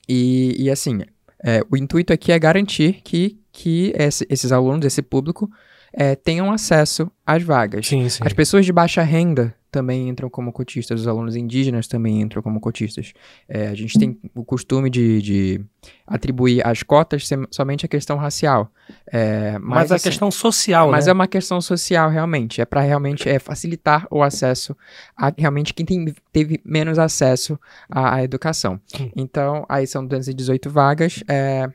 E, 0.07 0.55
e 0.57 0.69
assim, 0.69 1.01
é, 1.43 1.62
o 1.69 1.77
intuito 1.77 2.12
aqui 2.13 2.31
é 2.31 2.39
garantir 2.39 3.01
que, 3.03 3.38
que 3.51 3.93
esse, 3.95 4.25
esses 4.29 4.51
alunos, 4.51 4.86
esse 4.86 5.01
público, 5.01 5.50
é, 5.93 6.15
tenham 6.15 6.51
acesso 6.51 7.12
às 7.25 7.43
vagas. 7.43 7.88
Sim, 7.88 8.09
sim. 8.09 8.23
As 8.25 8.33
pessoas 8.33 8.65
de 8.65 8.73
baixa 8.73 9.01
renda 9.03 9.55
também 9.73 10.07
entram 10.07 10.29
como 10.29 10.53
cotistas, 10.53 11.01
os 11.01 11.07
alunos 11.07 11.35
indígenas 11.35 11.88
também 11.88 12.21
entram 12.21 12.43
como 12.43 12.59
cotistas. 12.59 13.12
É, 13.50 13.67
a 13.67 13.73
gente 13.73 13.97
tem 13.97 14.19
o 14.35 14.45
costume 14.45 14.88
de, 14.88 15.19
de 15.19 15.65
atribuir 16.05 16.65
as 16.65 16.83
cotas 16.83 17.27
somente 17.50 17.83
à 17.83 17.89
questão 17.89 18.15
racial. 18.15 18.71
É, 19.12 19.53
Mas, 19.53 19.62
mas 19.62 19.91
a 19.91 19.95
assim, 19.95 20.09
questão 20.09 20.29
social, 20.29 20.91
mas 20.91 21.05
né? 21.05 21.09
é 21.09 21.13
uma 21.13 21.27
questão 21.27 21.59
social, 21.59 22.09
realmente. 22.09 22.62
É 22.62 22.65
para 22.65 22.81
realmente 22.81 23.27
é, 23.27 23.39
facilitar 23.39 24.05
o 24.12 24.21
acesso 24.21 24.77
a 25.17 25.33
realmente 25.35 25.73
quem 25.73 25.85
tem, 25.85 26.13
teve 26.31 26.62
menos 26.63 27.00
acesso 27.00 27.59
à, 27.89 28.17
à 28.17 28.23
educação. 28.23 28.79
Sim. 28.85 29.12
Então, 29.15 29.65
aí 29.67 29.88
são 29.88 30.05
218 30.05 30.69
vagas 30.69 31.23
é, 31.27 31.67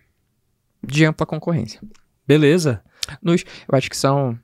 de 0.86 1.04
ampla 1.04 1.26
concorrência. 1.26 1.80
Beleza. 2.26 2.80
Nos, 3.22 3.44
eu 3.70 3.78
acho 3.78 3.88
que 3.88 3.96
são. 3.96 4.38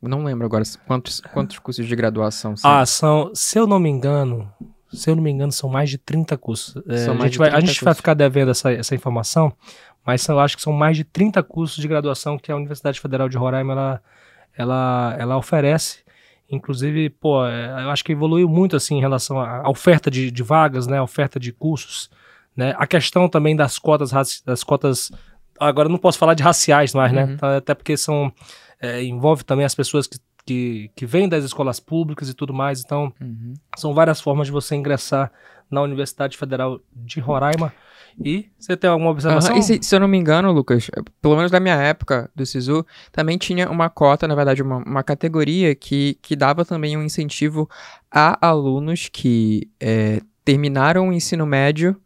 Não 0.00 0.24
lembro 0.24 0.46
agora 0.46 0.64
quantos, 0.86 1.20
quantos 1.20 1.58
cursos 1.58 1.86
de 1.86 1.94
graduação 1.94 2.56
são. 2.56 2.70
Ah, 2.70 2.86
são, 2.86 3.30
se 3.34 3.58
eu 3.58 3.66
não 3.66 3.78
me 3.78 3.90
engano, 3.90 4.50
se 4.92 5.10
eu 5.10 5.16
não 5.16 5.22
me 5.22 5.30
engano, 5.30 5.52
são 5.52 5.68
mais 5.68 5.90
de 5.90 5.98
30 5.98 6.36
cursos. 6.38 6.82
É, 6.88 7.06
a 7.06 7.14
gente, 7.14 7.32
de 7.32 7.38
vai, 7.38 7.48
a 7.48 7.52
30 7.52 7.66
gente 7.66 7.84
vai 7.84 7.94
ficar 7.94 8.14
devendo 8.14 8.50
essa, 8.50 8.72
essa 8.72 8.94
informação, 8.94 9.52
mas 10.04 10.26
eu 10.26 10.40
acho 10.40 10.56
que 10.56 10.62
são 10.62 10.72
mais 10.72 10.96
de 10.96 11.04
30 11.04 11.42
cursos 11.42 11.76
de 11.76 11.86
graduação 11.86 12.38
que 12.38 12.50
a 12.50 12.56
Universidade 12.56 12.98
Federal 12.98 13.28
de 13.28 13.36
Roraima 13.36 13.72
ela, 13.72 14.02
ela, 14.56 15.16
ela 15.18 15.36
oferece. 15.36 15.98
Inclusive, 16.50 17.10
pô, 17.10 17.46
é, 17.46 17.84
eu 17.84 17.90
acho 17.90 18.04
que 18.04 18.12
evoluiu 18.12 18.48
muito 18.48 18.74
assim 18.74 18.96
em 18.96 19.00
relação 19.00 19.38
à 19.38 19.68
oferta 19.68 20.10
de, 20.10 20.30
de 20.30 20.42
vagas, 20.42 20.86
né? 20.86 20.98
A 20.98 21.02
oferta 21.02 21.38
de 21.38 21.52
cursos. 21.52 22.10
Né? 22.56 22.74
A 22.76 22.86
questão 22.86 23.28
também 23.28 23.54
das 23.54 23.78
cotas, 23.78 24.10
das 24.44 24.64
cotas. 24.64 25.12
Agora 25.60 25.88
não 25.88 25.98
posso 25.98 26.18
falar 26.18 26.34
de 26.34 26.42
raciais 26.42 26.94
mais, 26.94 27.12
né? 27.12 27.24
Uhum. 27.26 27.36
Tá, 27.36 27.56
Até 27.58 27.74
porque 27.74 27.96
são. 27.96 28.32
é, 28.80 29.02
envolve 29.04 29.44
também 29.44 29.64
as 29.66 29.74
pessoas 29.74 30.06
que, 30.06 30.18
que, 30.46 30.90
que 30.96 31.04
vêm 31.06 31.28
das 31.28 31.44
escolas 31.44 31.78
públicas 31.78 32.28
e 32.30 32.34
tudo 32.34 32.52
mais. 32.54 32.80
Então, 32.82 33.12
Uhum. 33.20 33.52
são 33.76 33.92
várias 33.92 34.20
formas 34.20 34.46
de 34.46 34.52
você 34.52 34.74
ingressar 34.74 35.30
na 35.70 35.82
Universidade 35.82 36.36
Federal 36.36 36.80
de 36.92 37.20
Roraima. 37.20 37.72
E 38.24 38.46
você 38.58 38.76
tem 38.76 38.90
alguma 38.90 39.10
observação? 39.10 39.52
Aham, 39.52 39.60
E 39.60 39.62
se, 39.62 39.78
se 39.82 39.94
eu 39.94 40.00
não 40.00 40.08
me 40.08 40.18
engano, 40.18 40.50
Lucas, 40.50 40.90
eh, 40.96 41.00
pelo 41.22 41.36
menos 41.36 41.50
da 41.50 41.60
minha 41.60 41.76
época 41.76 42.28
do 42.34 42.44
SISU, 42.44 42.84
também 43.12 43.38
tinha 43.38 43.70
uma 43.70 43.88
cota, 43.88 44.26
na 44.26 44.34
verdade, 44.34 44.62
uma, 44.62 44.78
uma 44.78 45.02
categoria 45.04 45.74
que, 45.76 46.18
que 46.20 46.34
dava 46.34 46.64
também 46.64 46.96
um 46.96 47.02
incentivo 47.04 47.70
a 48.10 48.44
alunos 48.46 49.08
que 49.12 49.70
eh, 49.78 50.20
terminaram 50.44 51.08
o 51.08 51.12
ensino 51.12 51.46
médio 51.46 51.96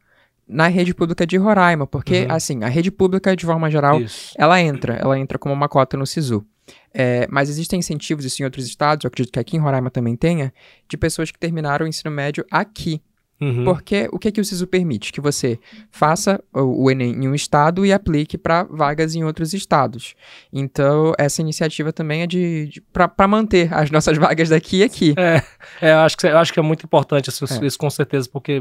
na 0.47 0.69
rede 0.69 0.95
pública 0.95 1.27
de 1.27 1.37
Roraima, 1.37 1.87
porque, 1.87 2.23
Uhum. 2.23 2.33
assim, 2.35 2.65
a 2.65 2.69
rede 2.69 2.91
pública, 2.91 3.35
de 3.35 3.45
forma 3.47 3.71
geral, 3.71 4.01
Isso. 4.01 4.35
ela 4.39 4.61
entra, 4.61 4.95
ela 4.95 5.19
entra 5.19 5.39
como 5.39 5.55
uma 5.55 5.69
cota 5.69 5.97
no 5.97 6.07
SISU. 6.07 6.45
É, 6.93 7.27
mas 7.31 7.49
existem 7.49 7.79
incentivos, 7.79 8.25
isso 8.25 8.41
em 8.41 8.45
outros 8.45 8.67
estados, 8.67 9.05
eu 9.05 9.09
acredito 9.09 9.33
que 9.33 9.39
aqui 9.39 9.57
em 9.57 9.61
Roraima 9.61 9.91
também 9.91 10.17
tenha, 10.17 10.53
de 10.89 10.97
pessoas 10.97 11.31
que 11.31 11.39
terminaram 11.39 11.85
o 11.85 11.89
ensino 11.89 12.11
médio 12.11 12.45
aqui. 12.51 13.03
Uhum. 13.45 13.65
Porque 13.65 14.09
o 14.13 14.19
que, 14.19 14.33
que 14.33 14.41
o 14.41 14.45
SISU 14.45 14.67
permite? 14.67 15.13
Que 15.13 15.21
você 15.21 15.59
faça 15.91 16.43
o, 16.53 16.85
o 16.85 16.91
Enem 16.91 17.13
em 17.13 17.29
um 17.29 17.35
estado 17.35 17.85
e 17.85 17.93
aplique 17.93 18.39
para 18.39 18.63
vagas 18.65 19.15
em 19.15 19.23
outros 19.25 19.53
estados. 19.53 20.15
Então, 20.53 21.13
essa 21.19 21.41
iniciativa 21.41 21.93
também 21.93 22.23
é 22.23 22.27
de, 22.27 22.67
de 22.67 22.81
para 22.81 23.29
manter 23.29 23.73
as 23.73 23.91
nossas 23.93 24.17
vagas 24.17 24.49
daqui 24.49 24.79
e 24.79 24.83
aqui. 24.83 25.15
É, 25.17 25.43
é, 25.81 25.93
eu, 25.93 25.99
acho 25.99 26.17
que, 26.17 26.27
eu 26.27 26.39
acho 26.39 26.53
que 26.53 26.59
é 26.59 26.63
muito 26.63 26.85
importante 26.85 27.29
isso, 27.29 27.45
É. 27.45 27.67
isso 27.67 27.79
com 27.79 27.91
certeza, 27.91 28.29
porque 28.33 28.61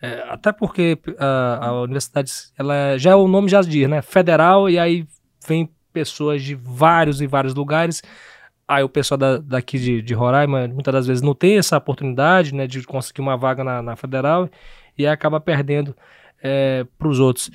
é, 0.00 0.24
até 0.28 0.52
porque 0.52 0.98
a, 1.18 1.66
a 1.68 1.80
universidade, 1.82 2.30
ela 2.58 2.74
é- 2.74 2.98
já 2.98 3.10
é 3.12 3.14
o 3.14 3.28
nome 3.28 3.48
já 3.48 3.60
diz, 3.62 3.88
né? 3.88 4.02
Federal, 4.02 4.68
e 4.68 4.78
aí 4.78 5.06
vem 5.46 5.70
pessoas 5.92 6.42
de 6.42 6.54
vários 6.54 7.20
e 7.20 7.26
vários 7.26 7.54
lugares. 7.54 8.02
Aí 8.74 8.82
o 8.82 8.88
pessoal 8.88 9.18
da- 9.18 9.38
daqui 9.38 9.78
de, 9.78 10.02
de 10.02 10.14
Roraima, 10.14 10.66
muitas 10.68 10.92
das 10.92 11.06
vezes, 11.06 11.22
não 11.22 11.34
tem 11.34 11.58
essa 11.58 11.76
oportunidade, 11.76 12.54
né, 12.54 12.66
de 12.66 12.82
conseguir 12.84 13.20
uma 13.20 13.36
vaga 13.36 13.62
na, 13.62 13.82
na 13.82 13.96
federal 13.96 14.48
e 14.96 15.06
acaba 15.06 15.40
perdendo 15.40 15.94
para 16.98 17.08
os 17.08 17.20
outros. 17.20 17.50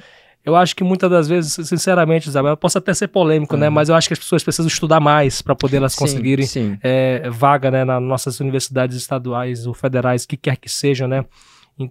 Eu 0.46 0.56
acho 0.56 0.74
que 0.74 0.84
muitas 0.84 1.10
das 1.10 1.28
vezes, 1.28 1.68
sinceramente, 1.68 2.30
Isabel, 2.30 2.52
eu 2.52 2.58
posso 2.58 2.78
até 2.78 2.94
ser 2.94 3.10
polêmico, 3.10 3.58
né? 3.58 3.68
Uhum. 3.68 3.74
Mas 3.74 3.90
eu 3.90 3.96
acho 3.96 4.08
que 4.08 4.14
as 4.14 4.20
pessoas 4.20 4.42
precisam 4.42 4.70
estudar 4.70 5.02
mais 5.02 5.42
para 5.42 5.54
poder 5.54 5.76
elas 5.76 5.92
Sim, 5.92 6.00
conseguirem 6.00 6.46
Sim. 6.46 6.80
é, 6.82 7.30
vaga 7.30 7.70
né, 7.70 7.84
nas 7.84 8.02
nossas 8.02 8.40
universidades 8.40 8.96
estaduais 8.96 9.68
ou 9.68 9.74
federais, 9.74 10.26
que 10.26 10.38
quer 10.38 10.56
que 10.56 10.70
seja, 10.70 11.06
né? 11.06 11.26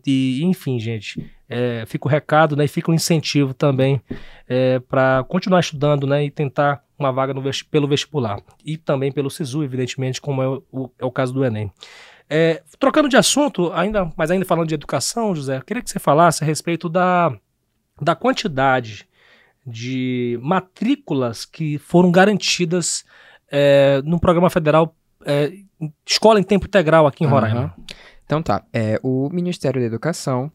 E, 0.07 0.43
enfim, 0.43 0.81
gente, 0.81 1.31
é, 1.49 1.85
fica 1.87 2.09
o 2.09 2.11
recado 2.11 2.57
né, 2.57 2.65
e 2.65 2.69
fica 2.69 2.91
o 2.91 2.95
incentivo 2.95 3.55
também 3.55 4.01
para 4.89 5.25
continuar 5.29 5.61
estudando 5.61 6.07
né, 6.07 6.25
e 6.25 6.31
tentar 6.31 6.83
uma 6.99 7.13
vaga 7.13 7.39
vesti- 7.41 7.65
pelo 7.65 7.87
vestibular. 7.87 8.41
E 8.65 8.77
também 8.77 9.13
pelo 9.13 9.31
SISU, 9.31 9.63
evidentemente, 9.63 10.21
como 10.21 10.43
é 10.43 10.49
o, 10.49 10.91
é 10.99 11.05
o 11.05 11.11
caso 11.11 11.33
do 11.33 11.45
Enem. 11.45 11.71
É, 12.29 12.63
trocando 12.79 13.09
de 13.09 13.17
assunto, 13.17 13.73
ainda, 13.73 14.13
mas 14.17 14.31
ainda 14.31 14.45
falando 14.45 14.69
de 14.69 14.75
educação, 14.75 15.35
José, 15.35 15.61
queria 15.65 15.83
que 15.83 15.91
você 15.91 15.99
falasse 15.99 16.43
a 16.43 16.47
respeito 16.47 16.89
da, 16.89 17.33
da 18.01 18.17
quantidade 18.17 19.07
de 19.65 20.39
matrículas 20.43 21.45
que 21.45 21.79
foram 21.79 22.11
garantidas 22.11 23.05
é, 23.51 24.01
no 24.05 24.19
programa 24.19 24.51
federal 24.51 24.95
é, 25.25 25.53
Escola 26.09 26.41
em 26.41 26.43
Tempo 26.43 26.67
Integral 26.67 27.07
aqui 27.07 27.25
em 27.25 27.27
Roraima. 27.27 27.61
Aham. 27.61 27.75
Então 28.27 28.43
tá, 28.43 28.65
é, 28.73 29.01
o 29.03 29.31
Ministério 29.31 29.81
da 29.81 29.87
Educação, 29.87 30.51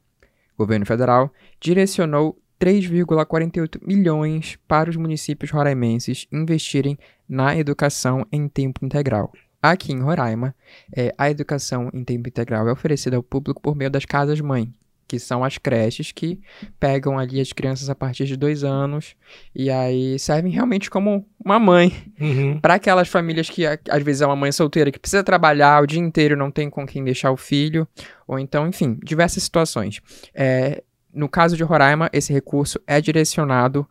governo 0.58 0.86
federal, 0.86 1.34
direcionou 1.60 2.38
3,48 2.60 3.80
milhões 3.82 4.60
para 4.68 4.90
os 4.90 4.96
municípios 4.96 5.50
roraimenses 5.50 6.28
investirem 6.32 7.00
na 7.28 7.58
educação 7.58 8.28
em 8.32 8.48
tempo 8.48 8.86
integral. 8.86 9.32
Aqui 9.62 9.94
em 9.94 10.02
Roraima, 10.02 10.54
é, 10.96 11.14
a 11.18 11.30
educação 11.30 11.90
em 11.94 12.04
tempo 12.04 12.28
integral 12.28 12.68
é 12.68 12.72
oferecida 12.72 13.16
ao 13.16 13.24
público 13.24 13.62
por 13.62 13.76
meio 13.76 13.90
das 13.90 14.06
casas-mãe, 14.06 14.72
que 15.12 15.20
são 15.20 15.44
as 15.44 15.58
creches 15.58 16.14
que 16.14 16.40
pegam 16.80 17.20
ali 17.20 17.42
as 17.42 17.52
crianças 17.52 17.90
a 17.90 17.96
partir 17.96 18.24
de 18.24 18.38
dois 18.38 18.64
anos 18.64 19.14
e 19.54 19.70
aí 19.70 20.18
servem 20.18 20.50
realmente 20.50 20.90
como 20.90 21.28
uma 21.44 21.60
mãe 21.60 21.92
Uhum. 22.18 22.58
para 22.62 22.76
aquelas 22.76 23.10
famílias 23.10 23.50
que 23.50 23.66
às 23.66 24.04
vezes 24.04 24.22
é 24.22 24.26
uma 24.26 24.38
mãe 24.38 24.54
solteira 24.54 24.90
que 24.90 24.98
precisa 24.98 25.22
trabalhar 25.22 25.84
o 25.84 25.86
dia 25.86 26.00
inteiro, 26.00 26.38
não 26.38 26.50
tem 26.50 26.70
com 26.70 26.86
quem 26.88 27.04
deixar 27.04 27.30
o 27.30 27.36
filho, 27.36 27.86
ou 28.26 28.40
então, 28.40 28.66
enfim, 28.68 28.98
diversas 29.04 29.44
situações. 29.44 30.00
É, 30.34 30.82
no 31.14 31.28
caso 31.28 31.58
de 31.58 31.64
Roraima, 31.64 32.10
esse 32.14 32.32
recurso 32.32 32.80
é 32.88 33.02
direcionado 33.02 33.86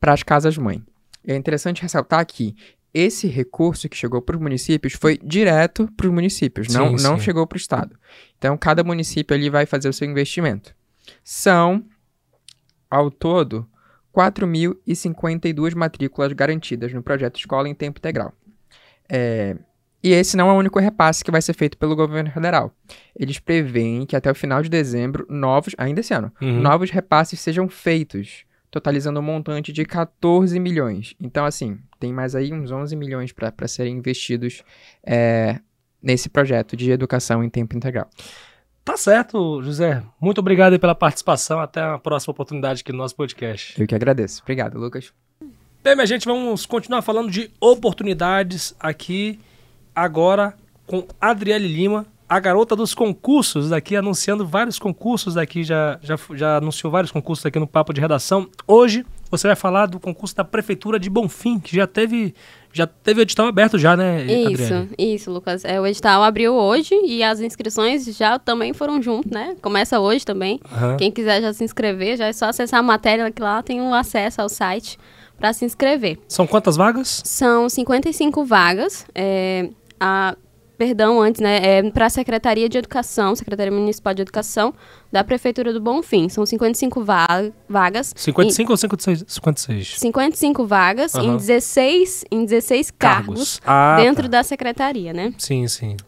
para 0.00 0.12
as 0.14 0.24
casas-mãe. 0.24 0.82
É 1.24 1.36
interessante 1.36 1.80
ressaltar 1.82 2.26
que 2.26 2.56
esse 2.92 3.26
recurso 3.28 3.88
que 3.88 3.96
chegou 3.96 4.20
para 4.20 4.36
os 4.36 4.42
municípios 4.42 4.94
foi 4.94 5.18
direto 5.22 5.88
para 5.96 6.06
os 6.06 6.12
municípios, 6.12 6.68
não, 6.68 6.96
Sim, 6.98 7.04
não 7.04 7.16
sim. 7.18 7.24
chegou 7.24 7.46
para 7.46 7.56
o 7.56 7.60
Estado. 7.60 7.96
Então, 8.38 8.56
cada 8.56 8.82
município 8.82 9.34
ali 9.36 9.48
vai 9.50 9.66
fazer 9.66 9.88
o 9.88 9.92
seu 9.92 10.08
investimento. 10.10 10.74
São, 11.22 11.84
ao 12.90 13.10
todo, 13.10 13.68
4.052 14.14 15.74
matrículas 15.74 16.32
garantidas 16.32 16.92
no 16.92 17.02
projeto 17.02 17.38
Escola 17.38 17.68
em 17.68 17.74
Tempo 17.74 17.98
Integral. 17.98 18.32
É, 19.08 19.56
e 20.02 20.12
esse 20.12 20.36
não 20.36 20.48
é 20.48 20.52
o 20.52 20.56
único 20.56 20.78
repasse 20.78 21.22
que 21.22 21.30
vai 21.30 21.42
ser 21.42 21.52
feito 21.52 21.76
pelo 21.76 21.94
governo 21.94 22.30
federal. 22.30 22.74
Eles 23.14 23.38
preveem 23.38 24.06
que 24.06 24.16
até 24.16 24.30
o 24.30 24.34
final 24.34 24.62
de 24.62 24.68
dezembro, 24.68 25.26
novos, 25.28 25.74
ainda 25.76 26.00
esse 26.00 26.14
ano, 26.14 26.32
Uhum. 26.40 26.60
novos 26.60 26.90
repasses 26.90 27.38
sejam 27.40 27.68
feitos, 27.68 28.44
totalizando 28.70 29.20
um 29.20 29.22
montante 29.22 29.72
de 29.72 29.84
14 29.84 30.58
milhões. 30.60 31.14
Então, 31.20 31.44
assim, 31.44 31.78
tem 31.98 32.12
mais 32.12 32.34
aí 32.34 32.52
uns 32.52 32.70
11 32.70 32.94
milhões 32.96 33.32
para 33.32 33.68
serem 33.68 33.96
investidos 33.96 34.62
é, 35.04 35.58
nesse 36.02 36.28
projeto 36.28 36.76
de 36.76 36.90
educação 36.90 37.42
em 37.42 37.50
tempo 37.50 37.76
integral. 37.76 38.08
Tá 38.84 38.96
certo, 38.96 39.62
José. 39.62 40.02
Muito 40.20 40.38
obrigado 40.38 40.78
pela 40.78 40.94
participação. 40.94 41.60
Até 41.60 41.80
a 41.80 41.98
próxima 41.98 42.32
oportunidade 42.32 42.80
aqui 42.80 42.92
no 42.92 42.98
nosso 42.98 43.14
podcast. 43.14 43.80
Eu 43.80 43.86
que 43.86 43.94
agradeço. 43.94 44.40
Obrigado, 44.42 44.78
Lucas. 44.78 45.12
Bem, 45.82 45.94
minha 45.94 46.06
gente, 46.06 46.26
vamos 46.26 46.66
continuar 46.66 47.02
falando 47.02 47.30
de 47.30 47.50
oportunidades 47.60 48.74
aqui 48.78 49.40
agora 49.94 50.54
com 50.86 51.06
Adriele 51.20 51.68
Lima, 51.68 52.06
a 52.30 52.38
garota 52.38 52.76
dos 52.76 52.94
concursos 52.94 53.70
daqui, 53.70 53.96
anunciando 53.96 54.46
vários 54.46 54.78
concursos 54.78 55.34
daqui, 55.34 55.64
já, 55.64 55.98
já, 56.00 56.14
já 56.32 56.58
anunciou 56.58 56.88
vários 56.88 57.10
concursos 57.10 57.44
aqui 57.44 57.58
no 57.58 57.66
Papo 57.66 57.92
de 57.92 58.00
Redação. 58.00 58.48
Hoje 58.68 59.04
você 59.28 59.48
vai 59.48 59.56
falar 59.56 59.86
do 59.86 59.98
concurso 59.98 60.36
da 60.36 60.44
Prefeitura 60.44 60.96
de 61.00 61.10
Bonfim, 61.10 61.58
que 61.58 61.74
já 61.74 61.88
teve, 61.88 62.32
já 62.72 62.86
teve 62.86 63.22
edital 63.22 63.48
aberto 63.48 63.76
já, 63.76 63.96
né, 63.96 64.24
Isso, 64.26 64.88
isso, 64.96 65.30
Lucas. 65.32 65.64
É, 65.64 65.80
o 65.80 65.86
edital 65.86 66.22
abriu 66.22 66.54
hoje 66.54 66.94
e 67.04 67.20
as 67.20 67.40
inscrições 67.40 68.04
já 68.16 68.38
também 68.38 68.72
foram 68.72 69.02
junto, 69.02 69.28
né? 69.28 69.56
Começa 69.60 69.98
hoje 69.98 70.24
também. 70.24 70.60
Aham. 70.72 70.96
Quem 70.98 71.10
quiser 71.10 71.42
já 71.42 71.52
se 71.52 71.64
inscrever, 71.64 72.16
já 72.16 72.28
é 72.28 72.32
só 72.32 72.46
acessar 72.46 72.78
a 72.78 72.82
matéria 72.82 73.28
que 73.32 73.42
lá 73.42 73.60
tem 73.60 73.80
um 73.80 73.92
acesso 73.92 74.40
ao 74.40 74.48
site 74.48 74.96
para 75.36 75.52
se 75.52 75.64
inscrever. 75.64 76.16
São 76.28 76.46
quantas 76.46 76.76
vagas? 76.76 77.22
São 77.24 77.68
55 77.68 78.44
vagas. 78.44 79.04
é, 79.16 79.68
a 79.98 80.36
perdão, 80.80 81.20
antes, 81.20 81.42
né? 81.42 81.60
É 81.62 81.90
para 81.90 82.06
a 82.06 82.08
Secretaria 82.08 82.66
de 82.66 82.78
Educação, 82.78 83.36
Secretaria 83.36 83.70
Municipal 83.70 84.14
de 84.14 84.22
Educação 84.22 84.72
da 85.12 85.22
Prefeitura 85.22 85.74
do 85.74 85.80
Bonfim. 85.80 86.30
São 86.30 86.46
55 86.46 87.04
va 87.04 87.26
vagas. 87.68 88.14
55 88.16 88.62
em, 88.62 88.72
ou 88.72 88.76
56? 88.78 89.24
56. 89.28 89.98
55 89.98 90.66
vagas 90.66 91.12
uhum. 91.12 91.34
em 91.34 91.36
16, 91.36 92.24
em 92.30 92.46
16 92.46 92.90
cargos, 92.92 93.58
cargos 93.58 93.60
ah, 93.66 94.02
dentro 94.02 94.22
tá. 94.22 94.28
da 94.38 94.42
secretaria, 94.42 95.12
né? 95.12 95.34
Sim, 95.36 95.68
sim. 95.68 95.98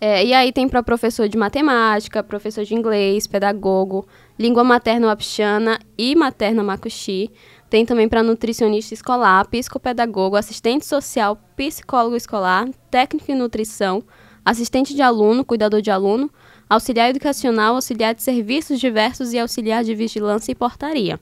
É, 0.00 0.24
e 0.24 0.32
aí 0.32 0.52
tem 0.52 0.68
para 0.68 0.80
professor 0.80 1.28
de 1.28 1.36
matemática, 1.36 2.22
professor 2.22 2.64
de 2.64 2.72
inglês, 2.72 3.26
pedagogo, 3.26 4.06
língua 4.38 4.62
materna 4.62 5.08
wapixana 5.08 5.80
e 5.98 6.14
materna 6.14 6.62
macuxi. 6.62 7.32
Tem 7.70 7.86
também 7.86 8.08
para 8.08 8.24
nutricionista 8.24 8.92
escolar, 8.92 9.46
psicopedagogo, 9.46 10.34
assistente 10.34 10.84
social, 10.84 11.38
psicólogo 11.54 12.16
escolar, 12.16 12.68
técnico 12.90 13.30
em 13.30 13.36
nutrição, 13.36 14.02
assistente 14.44 14.92
de 14.92 15.00
aluno, 15.00 15.44
cuidador 15.44 15.80
de 15.80 15.88
aluno, 15.88 16.28
auxiliar 16.68 17.10
educacional, 17.10 17.76
auxiliar 17.76 18.12
de 18.12 18.24
serviços 18.24 18.80
diversos 18.80 19.32
e 19.32 19.38
auxiliar 19.38 19.84
de 19.84 19.94
vigilância 19.94 20.50
e 20.50 20.54
portaria. 20.56 21.20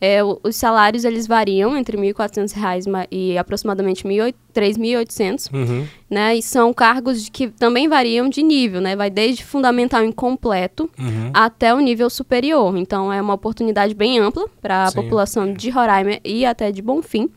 É, 0.00 0.20
os 0.22 0.54
salários 0.54 1.04
eles 1.04 1.26
variam 1.26 1.76
entre 1.76 1.96
R$ 1.96 2.12
1.400 2.12 3.08
e 3.10 3.36
aproximadamente 3.36 4.06
R$ 4.06 4.32
3.800, 4.54 5.52
uhum. 5.52 5.86
né? 6.08 6.36
E 6.36 6.42
são 6.42 6.72
cargos 6.72 7.28
que 7.28 7.48
também 7.48 7.88
variam 7.88 8.28
de 8.28 8.42
nível, 8.42 8.80
né? 8.80 8.94
Vai 8.94 9.10
desde 9.10 9.44
fundamental 9.44 10.04
incompleto 10.04 10.88
uhum. 10.98 11.30
até 11.34 11.74
o 11.74 11.80
nível 11.80 12.08
superior. 12.08 12.76
Então 12.76 13.12
é 13.12 13.20
uma 13.20 13.34
oportunidade 13.34 13.92
bem 13.92 14.20
ampla 14.20 14.46
para 14.62 14.86
a 14.86 14.92
população 14.92 15.52
de 15.52 15.68
Roraima 15.68 16.20
e 16.24 16.46
até 16.46 16.70
de 16.70 16.80
Bonfim. 16.80 17.28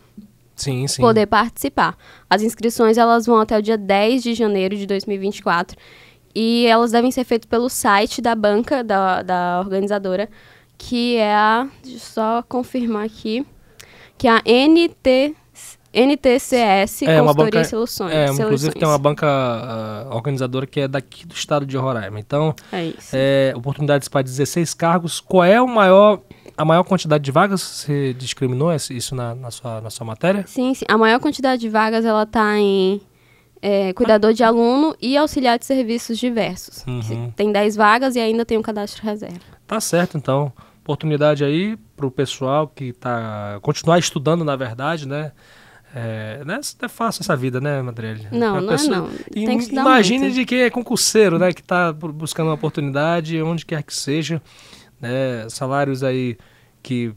Sim, 0.56 0.86
sim. 0.88 1.02
poder 1.02 1.26
participar. 1.26 1.98
As 2.30 2.44
inscrições 2.44 2.96
elas 2.98 3.26
vão 3.26 3.40
até 3.40 3.58
o 3.58 3.62
dia 3.62 3.78
10 3.78 4.22
de 4.22 4.36
janeiro 4.36 4.76
de 4.76 4.86
2024 4.86 5.76
e 6.36 6.68
elas 6.68 6.92
devem 6.92 7.10
ser 7.10 7.24
feitas 7.24 7.48
pelo 7.48 7.68
site 7.70 8.22
da 8.22 8.36
banca 8.36 8.84
da, 8.84 9.24
da 9.24 9.60
organizadora 9.60 10.30
que 10.82 11.16
é 11.16 11.34
a. 11.34 11.68
Deixa 11.84 11.98
eu 11.98 12.00
só 12.00 12.44
confirmar 12.44 13.06
aqui. 13.06 13.46
Que 14.18 14.28
é 14.28 14.32
a 14.32 14.42
NT, 14.46 15.36
NTCS 15.94 17.04
é, 17.04 17.20
Consultoria 17.20 17.34
banca, 17.34 17.62
e 17.62 17.66
Soluções. 17.66 18.14
É, 18.14 18.26
inclusive 18.28 18.74
tem 18.74 18.88
uma 18.88 18.98
banca 18.98 19.28
uh, 19.28 20.16
organizadora 20.16 20.68
que 20.68 20.82
é 20.82 20.88
daqui 20.88 21.26
do 21.26 21.34
estado 21.34 21.66
de 21.66 21.78
Roraima. 21.78 22.20
Então, 22.20 22.54
é 22.72 22.86
isso. 22.86 23.10
É, 23.14 23.54
oportunidades 23.56 24.08
para 24.08 24.22
16 24.22 24.74
cargos. 24.74 25.20
Qual 25.20 25.44
é 25.44 25.62
o 25.62 25.68
maior 25.68 26.20
a 26.58 26.66
maior 26.66 26.84
quantidade 26.84 27.24
de 27.24 27.32
vagas? 27.32 27.62
Você 27.62 28.14
discriminou 28.14 28.74
isso 28.74 29.16
na, 29.16 29.34
na, 29.34 29.50
sua, 29.50 29.82
na 29.82 29.90
sua 29.90 30.06
matéria? 30.06 30.46
Sim, 30.48 30.74
sim. 30.74 30.86
A 30.88 30.98
maior 30.98 31.20
quantidade 31.20 31.62
de 31.62 31.70
vagas 31.70 32.06
ela 32.06 32.24
está 32.24 32.58
em 32.58 33.02
é, 33.62 33.94
cuidador 33.94 34.34
de 34.34 34.44
aluno 34.44 34.96
e 35.02 35.18
auxiliar 35.18 35.58
de 35.58 35.66
serviços 35.66 36.20
diversos. 36.20 36.84
Uhum. 36.86 37.32
Tem 37.32 37.52
10 37.52 37.76
vagas 37.76 38.16
e 38.16 38.20
ainda 38.20 38.46
tem 38.46 38.58
um 38.58 38.62
cadastro 38.62 39.04
reserva. 39.04 39.40
Tá 39.66 39.80
certo, 39.80 40.18
então 40.18 40.52
oportunidade 40.84 41.44
aí 41.44 41.78
para 41.96 42.06
o 42.06 42.12
pessoal 42.12 42.68
que 42.68 42.86
está 42.86 43.60
continuar 43.62 44.00
estudando, 44.00 44.44
na 44.44 44.56
verdade, 44.56 45.08
né? 45.08 45.32
É, 45.94 46.42
não 46.46 46.56
é, 46.56 46.60
é 46.82 46.88
fácil 46.88 47.22
essa 47.22 47.36
vida, 47.36 47.60
né, 47.60 47.82
Madrelli? 47.82 48.28
Não, 48.32 48.62
não 48.62 48.68
pessoa, 48.70 48.96
é 48.96 49.00
não. 49.00 49.10
Tem 49.46 49.60
que 49.60 49.76
imagine 49.76 50.20
muito. 50.20 50.36
de 50.36 50.46
quem 50.46 50.62
é 50.62 50.70
concurseiro, 50.70 51.38
né? 51.38 51.52
Que 51.52 51.62
está 51.62 51.92
buscando 51.92 52.48
uma 52.48 52.56
oportunidade, 52.56 53.42
onde 53.42 53.66
quer 53.66 53.84
que 53.84 53.94
seja, 53.94 54.42
né? 55.00 55.48
Salários 55.50 56.04
aí 56.04 56.38
que 56.82 57.14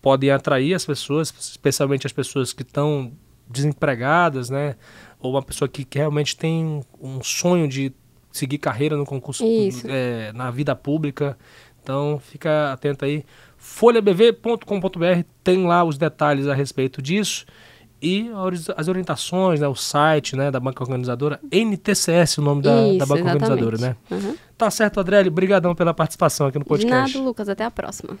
podem 0.00 0.30
atrair 0.30 0.74
as 0.74 0.84
pessoas, 0.84 1.32
especialmente 1.38 2.06
as 2.06 2.12
pessoas 2.12 2.52
que 2.52 2.62
estão 2.62 3.12
desempregadas, 3.48 4.48
né? 4.48 4.76
Ou 5.20 5.32
uma 5.32 5.42
pessoa 5.42 5.68
que, 5.68 5.84
que 5.84 5.98
realmente 5.98 6.36
tem 6.36 6.82
um 7.00 7.22
sonho 7.22 7.68
de 7.68 7.92
seguir 8.32 8.58
carreira 8.58 8.96
no 8.96 9.06
concurso, 9.06 9.44
é, 9.86 10.32
na 10.32 10.50
vida 10.50 10.74
pública. 10.74 11.38
Então 11.84 12.18
fica 12.18 12.72
atento 12.72 13.04
aí. 13.04 13.24
folhabv.com.br 13.58 15.22
tem 15.44 15.66
lá 15.66 15.84
os 15.84 15.98
detalhes 15.98 16.48
a 16.48 16.54
respeito 16.54 17.00
disso 17.00 17.44
e 18.02 18.30
as 18.76 18.88
orientações, 18.88 19.60
né, 19.60 19.68
o 19.68 19.74
site 19.74 20.36
né, 20.36 20.50
da 20.50 20.60
banca 20.60 20.82
organizadora, 20.82 21.40
NTCS, 21.50 22.38
o 22.38 22.42
nome 22.42 22.60
da, 22.60 22.88
Isso, 22.88 22.98
da 22.98 23.06
banca 23.06 23.20
exatamente. 23.20 23.44
organizadora, 23.44 23.78
né? 23.78 23.96
Uhum. 24.10 24.36
Tá 24.58 24.70
certo, 24.70 25.00
Adriele, 25.00 25.30
brigadão 25.30 25.74
pela 25.74 25.94
participação 25.94 26.46
aqui 26.46 26.58
no 26.58 26.66
podcast. 26.66 27.12
De 27.12 27.18
nada, 27.18 27.26
Lucas, 27.26 27.48
até 27.48 27.64
a 27.64 27.70
próxima. 27.70 28.18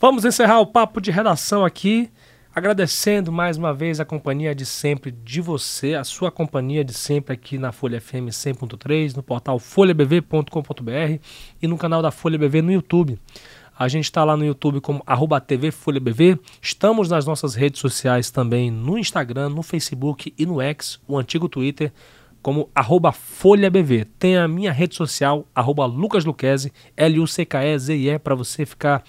Vamos 0.00 0.24
encerrar 0.24 0.58
o 0.60 0.66
papo 0.66 1.00
de 1.00 1.10
redação 1.10 1.64
aqui. 1.64 2.10
Agradecendo 2.56 3.30
mais 3.30 3.58
uma 3.58 3.74
vez 3.74 4.00
a 4.00 4.04
companhia 4.06 4.54
de 4.54 4.64
sempre 4.64 5.10
de 5.10 5.42
você, 5.42 5.92
a 5.92 6.02
sua 6.02 6.30
companhia 6.30 6.82
de 6.82 6.94
sempre 6.94 7.34
aqui 7.34 7.58
na 7.58 7.70
Folha 7.70 8.00
FM 8.00 8.30
100.3, 8.30 9.14
no 9.14 9.22
portal 9.22 9.58
folhabv.com.br 9.58 11.20
e 11.60 11.68
no 11.68 11.76
canal 11.76 12.00
da 12.00 12.10
Folha 12.10 12.38
BV 12.38 12.62
no 12.62 12.72
YouTube. 12.72 13.18
A 13.78 13.88
gente 13.88 14.04
está 14.04 14.24
lá 14.24 14.38
no 14.38 14.42
YouTube 14.46 14.80
como 14.80 15.02
arroba 15.06 15.38
TV 15.38 15.70
Folha 15.70 16.00
BV. 16.00 16.38
Estamos 16.62 17.10
nas 17.10 17.26
nossas 17.26 17.54
redes 17.54 17.78
sociais 17.78 18.30
também, 18.30 18.70
no 18.70 18.96
Instagram, 18.96 19.50
no 19.50 19.62
Facebook 19.62 20.32
e 20.38 20.46
no 20.46 20.58
X, 20.62 20.98
o 21.06 21.18
antigo 21.18 21.50
Twitter, 21.50 21.92
como 22.40 22.70
arroba 22.74 23.12
Folha 23.12 23.68
BV. 23.68 24.06
Tem 24.18 24.38
a 24.38 24.48
minha 24.48 24.72
rede 24.72 24.94
social, 24.94 25.44
arroba 25.54 25.84
Lucas 25.84 26.24
L-U-C-K-E-Z-I-E, 26.96 28.18
para 28.18 28.34
você 28.34 28.64
ficar 28.64 29.04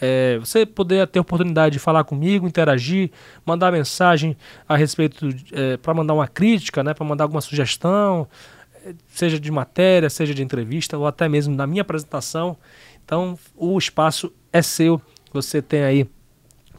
é, 0.00 0.38
você 0.38 0.64
poder 0.64 1.06
ter 1.06 1.20
oportunidade 1.20 1.72
de 1.72 1.78
falar 1.78 2.04
comigo, 2.04 2.46
interagir, 2.46 3.10
mandar 3.44 3.72
mensagem 3.72 4.36
a 4.68 4.76
respeito, 4.76 5.28
é, 5.52 5.76
para 5.76 5.94
mandar 5.94 6.14
uma 6.14 6.28
crítica, 6.28 6.82
né, 6.82 6.94
para 6.94 7.04
mandar 7.04 7.24
alguma 7.24 7.40
sugestão, 7.40 8.28
seja 9.08 9.38
de 9.38 9.50
matéria, 9.50 10.08
seja 10.08 10.34
de 10.34 10.42
entrevista, 10.42 10.96
ou 10.96 11.06
até 11.06 11.28
mesmo 11.28 11.54
na 11.54 11.66
minha 11.66 11.82
apresentação. 11.82 12.56
Então, 13.04 13.38
o 13.56 13.76
espaço 13.78 14.32
é 14.52 14.62
seu. 14.62 15.00
Você 15.32 15.60
tem 15.60 15.82
aí 15.82 16.08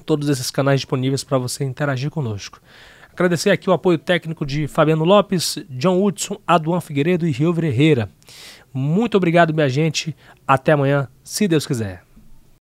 todos 0.05 0.29
esses 0.29 0.49
canais 0.49 0.79
disponíveis 0.79 1.23
para 1.23 1.37
você 1.37 1.63
interagir 1.63 2.09
conosco. 2.09 2.59
Agradecer 3.11 3.49
aqui 3.49 3.69
o 3.69 3.73
apoio 3.73 3.97
técnico 3.97 4.45
de 4.45 4.67
Fabiano 4.67 5.03
Lopes, 5.03 5.57
John 5.69 6.01
Hudson, 6.01 6.39
Aduan 6.47 6.79
Figueiredo 6.79 7.27
e 7.27 7.31
Rio 7.31 7.53
Herrera. 7.63 8.09
Muito 8.73 9.17
obrigado, 9.17 9.53
minha 9.53 9.67
gente. 9.67 10.15
Até 10.47 10.71
amanhã, 10.71 11.07
se 11.23 11.47
Deus 11.47 11.67
quiser. 11.67 12.08